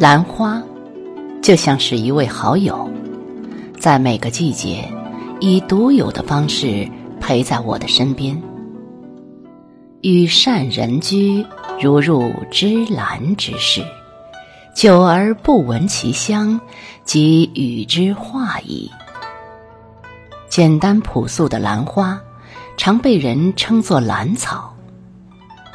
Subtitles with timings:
[0.00, 0.62] 兰花，
[1.42, 2.90] 就像是一位好友，
[3.78, 4.90] 在每个季节，
[5.40, 6.88] 以独有的方式
[7.20, 8.34] 陪在我的身边。
[10.00, 11.44] 与善人居，
[11.78, 13.84] 如入芝兰之室，
[14.74, 16.58] 久而不闻其香，
[17.04, 18.90] 即与之化矣。
[20.48, 22.18] 简单朴素的兰花，
[22.78, 24.74] 常被人称作兰草。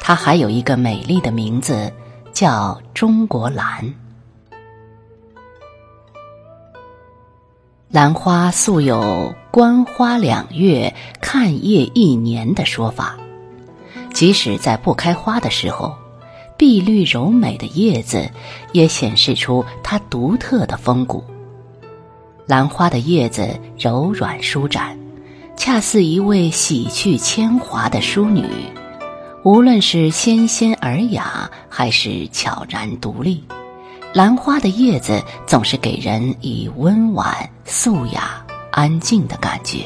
[0.00, 1.92] 它还有一个美丽的名字，
[2.32, 3.88] 叫中国兰。
[7.96, 13.16] 兰花素有“观花两月，看叶一年”的说法。
[14.12, 15.96] 即使在不开花的时候，
[16.58, 18.30] 碧绿柔美的叶子
[18.72, 21.24] 也显示出它独特的风骨。
[22.44, 24.94] 兰花的叶子柔软舒展，
[25.56, 28.44] 恰似一位洗去铅华的淑女。
[29.42, 33.42] 无论是纤纤尔雅，还是悄然独立，
[34.16, 37.36] 兰花的叶子总是给人以温婉、
[37.66, 39.84] 素雅、安静的感觉。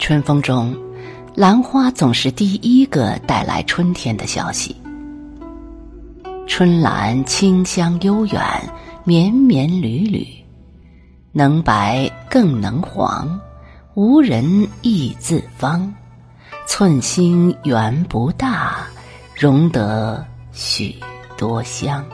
[0.00, 0.76] 春风中，
[1.36, 4.74] 兰花总是第一个带来春天的消息。
[6.48, 8.42] 春兰清香悠远，
[9.04, 10.26] 绵绵缕缕，
[11.30, 13.38] 能白更能黄。
[13.94, 15.94] 无人亦自芳，
[16.66, 18.78] 寸心圆不大，
[19.36, 20.26] 容得
[20.58, 20.96] 许
[21.36, 22.04] 多香。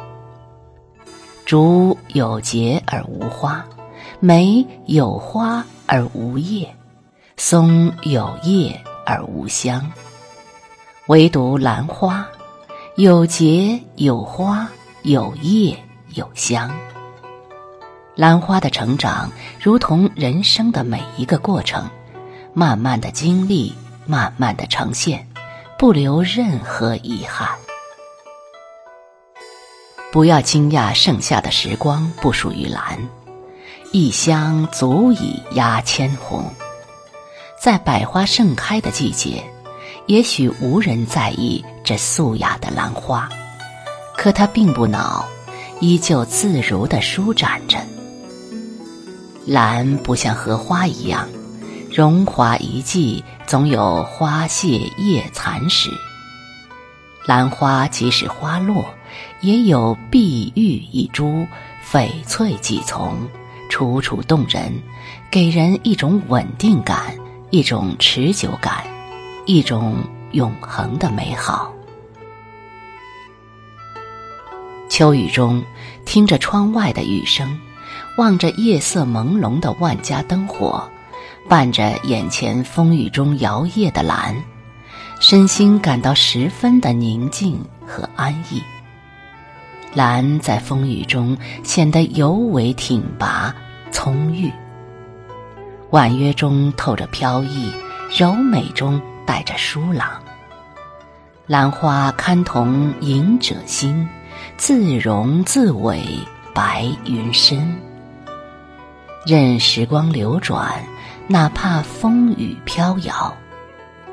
[1.46, 3.64] 竹有节而无花，
[4.20, 6.76] 梅有花而无叶，
[7.38, 9.90] 松有叶而无香。
[11.06, 12.26] 唯独兰花，
[12.96, 14.68] 有节有花
[15.04, 15.78] 有叶
[16.10, 16.70] 有香。
[18.14, 21.88] 兰花的成长，如同人生的每一个过程，
[22.52, 23.74] 慢慢的经历，
[24.06, 25.26] 慢慢的呈现，
[25.78, 27.48] 不留任何遗憾。
[30.14, 32.96] 不要惊讶剩下的时光不属于兰，
[33.90, 36.48] 一香足以压千红。
[37.60, 39.42] 在百花盛开的季节，
[40.06, 43.28] 也许无人在意这素雅的兰花，
[44.16, 45.28] 可它并不恼，
[45.80, 47.76] 依旧自如的舒展着。
[49.44, 51.28] 兰不像荷花一样，
[51.92, 55.90] 荣华一季总有花谢叶残时。
[57.26, 58.84] 兰花即使花落，
[59.40, 61.46] 也有碧玉一株，
[61.84, 63.16] 翡翠几丛，
[63.68, 64.72] 楚楚动人，
[65.30, 67.14] 给人一种稳定感，
[67.50, 68.84] 一种持久感，
[69.46, 69.96] 一种
[70.32, 71.72] 永恒的美好。
[74.88, 75.62] 秋雨中，
[76.04, 77.58] 听着窗外的雨声。
[78.16, 80.88] 望着夜色朦胧的万家灯火，
[81.48, 84.36] 伴着眼前风雨中摇曳的兰，
[85.18, 88.62] 身心感到十分的宁静和安逸。
[89.94, 93.54] 兰在风雨中显得尤为挺拔
[93.92, 94.52] 葱郁，
[95.90, 97.72] 婉约中透着飘逸，
[98.10, 100.20] 柔美中带着疏朗。
[101.46, 104.08] 兰花堪同隐者心，
[104.56, 106.02] 自容自委
[106.52, 107.76] 白云深。
[109.24, 110.82] 任时光流转，
[111.28, 113.32] 哪怕风雨飘摇，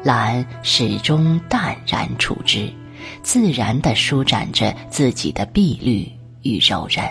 [0.04, 2.72] 兰始终淡然处之，
[3.24, 6.10] 自然的舒展着自己的碧绿
[6.44, 7.04] 与柔韧。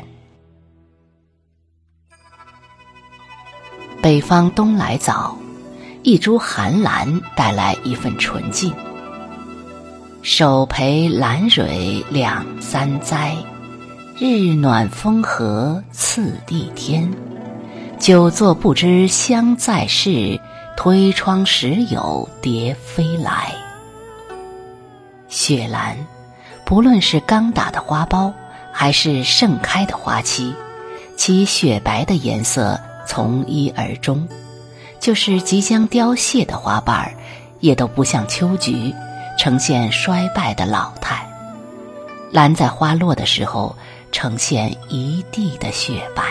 [4.03, 5.37] 北方冬来早，
[6.03, 8.73] 一株寒兰带来一份纯净。
[10.23, 13.37] 手培兰蕊两三栽，
[14.19, 17.11] 日暖风和次第天。
[17.99, 20.41] 久坐不知香在室，
[20.77, 23.53] 推窗时有蝶飞来。
[25.31, 25.97] 雪兰，
[26.65, 28.33] 不论是刚打的花苞，
[28.73, 30.53] 还是盛开的花期，
[31.17, 34.29] 其雪白的颜色从一而终，
[34.99, 37.15] 就是即将凋谢的花瓣儿，
[37.61, 38.93] 也都不像秋菊，
[39.39, 41.25] 呈现衰败的老态。
[42.33, 43.77] 兰在花落的时候，
[44.11, 46.25] 呈现一地的雪白。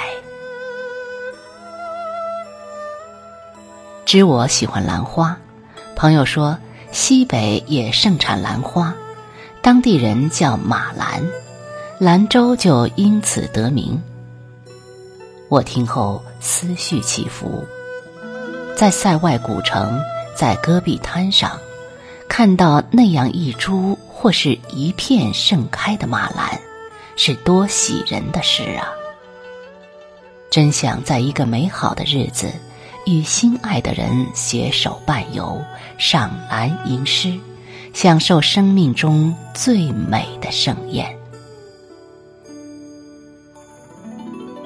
[4.06, 5.38] 知我喜欢兰花，
[5.96, 6.58] 朋友说
[6.92, 8.94] 西北也盛产兰花，
[9.62, 11.24] 当地人叫马兰，
[12.00, 14.02] 兰州就因此得名。
[15.50, 17.64] 我听后思绪起伏，
[18.76, 20.00] 在塞外古城，
[20.36, 21.60] 在戈壁滩上，
[22.28, 26.60] 看到那样一株或是一片盛开的马兰，
[27.16, 28.90] 是多喜人的事啊！
[30.50, 32.52] 真想在一个美好的日子。
[33.10, 35.60] 与心爱的人携手伴游，
[35.98, 37.34] 赏兰吟诗，
[37.92, 41.12] 享受生命中最美的盛宴。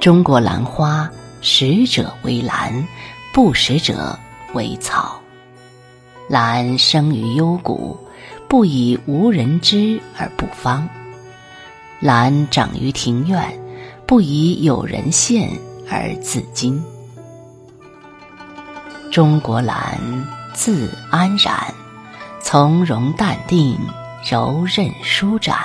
[0.01, 1.09] 中国兰花，
[1.39, 2.85] 食者为兰，
[3.33, 4.19] 不食者
[4.53, 5.17] 为草。
[6.27, 7.97] 兰生于幽谷，
[8.49, 10.85] 不以无人知而不芳；
[12.01, 13.57] 兰长于庭院，
[14.05, 15.49] 不以有人见
[15.89, 16.77] 而自矜。
[19.13, 19.99] 中国兰，
[20.55, 21.71] 自安然，
[22.41, 23.77] 从容淡定，
[24.27, 25.55] 柔韧舒展，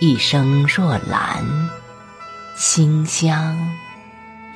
[0.00, 1.44] 一生若兰，
[2.56, 3.56] 馨香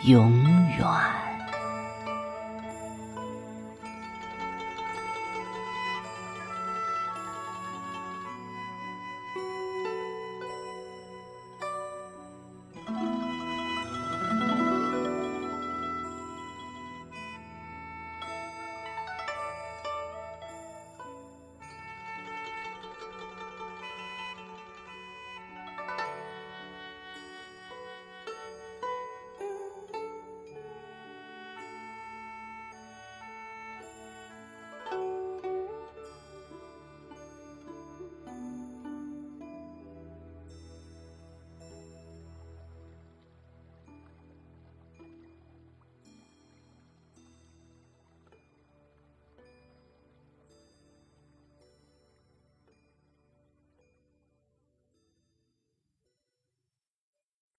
[0.02, 0.32] 永
[0.80, 1.27] 远。